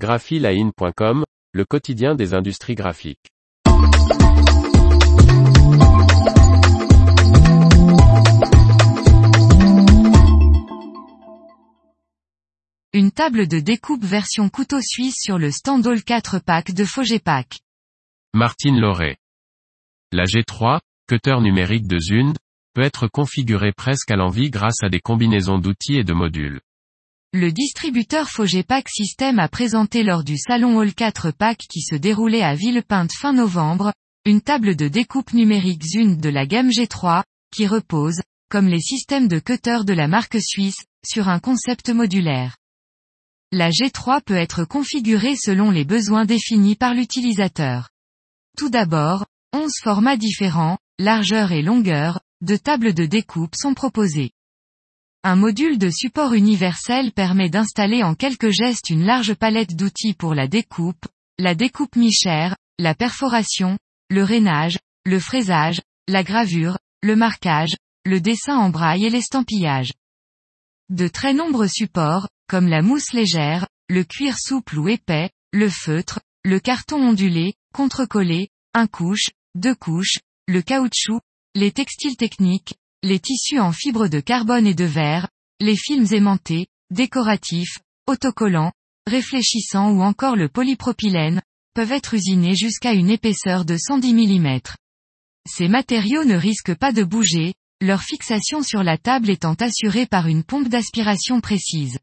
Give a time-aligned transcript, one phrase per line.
[0.00, 3.28] graphiline.com, le quotidien des industries graphiques.
[12.94, 17.60] Une table de découpe version couteau suisse sur le Standall 4 pack de Fogepack.
[18.32, 19.18] Martine Lauré.
[20.12, 22.38] La G3, cutter numérique de Zund,
[22.72, 26.62] peut être configurée presque à l'envie grâce à des combinaisons d'outils et de modules.
[27.32, 32.42] Le distributeur Fogepack System a présenté lors du salon All 4 Pack qui se déroulait
[32.42, 33.92] à Villepinte fin novembre,
[34.24, 37.22] une table de découpe numérique Zund de la gamme G3,
[37.54, 42.56] qui repose, comme les systèmes de cutter de la marque suisse, sur un concept modulaire.
[43.52, 47.90] La G3 peut être configurée selon les besoins définis par l'utilisateur.
[48.58, 54.32] Tout d'abord, 11 formats différents, largeur et longueur, de tables de découpe sont proposés.
[55.22, 60.34] Un module de support universel permet d'installer en quelques gestes une large palette d'outils pour
[60.34, 61.06] la découpe,
[61.38, 68.56] la découpe mi-chère, la perforation, le rainage, le fraisage, la gravure, le marquage, le dessin
[68.56, 69.92] en braille et l'estampillage.
[70.88, 76.20] De très nombreux supports, comme la mousse légère, le cuir souple ou épais, le feutre,
[76.46, 81.20] le carton ondulé, contrecollé, un couche, deux couches, le caoutchouc,
[81.54, 86.66] les textiles techniques, les tissus en fibres de carbone et de verre, les films aimantés,
[86.90, 88.72] décoratifs, autocollants,
[89.06, 91.40] réfléchissants ou encore le polypropylène,
[91.74, 94.60] peuvent être usinés jusqu'à une épaisseur de 110 mm.
[95.48, 100.26] Ces matériaux ne risquent pas de bouger, leur fixation sur la table étant assurée par
[100.26, 101.98] une pompe d'aspiration précise.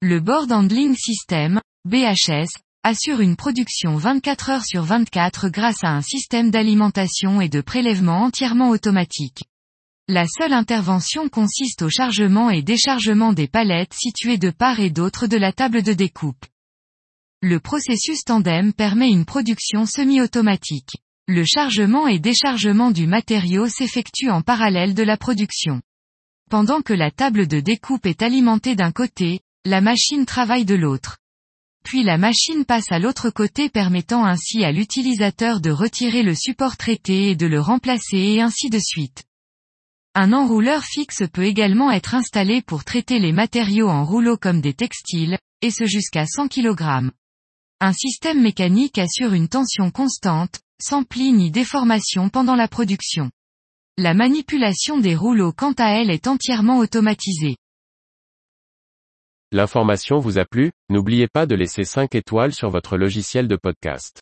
[0.00, 2.48] Le Board Handling System, BHS,
[2.82, 8.22] assure une production 24 heures sur 24 grâce à un système d'alimentation et de prélèvement
[8.22, 9.42] entièrement automatique.
[10.10, 15.26] La seule intervention consiste au chargement et déchargement des palettes situées de part et d'autre
[15.26, 16.46] de la table de découpe.
[17.42, 20.96] Le processus tandem permet une production semi-automatique.
[21.26, 25.82] Le chargement et déchargement du matériau s'effectue en parallèle de la production.
[26.50, 31.18] Pendant que la table de découpe est alimentée d'un côté, la machine travaille de l'autre.
[31.84, 36.78] Puis la machine passe à l'autre côté permettant ainsi à l'utilisateur de retirer le support
[36.78, 39.27] traité et de le remplacer et ainsi de suite.
[40.20, 44.74] Un enrouleur fixe peut également être installé pour traiter les matériaux en rouleau comme des
[44.74, 47.12] textiles, et ce jusqu'à 100 kg.
[47.78, 53.30] Un système mécanique assure une tension constante, sans pli ni déformation pendant la production.
[53.96, 57.54] La manipulation des rouleaux quant à elle est entièrement automatisée.
[59.52, 64.20] L'information vous a plu, n'oubliez pas de laisser 5 étoiles sur votre logiciel de podcast.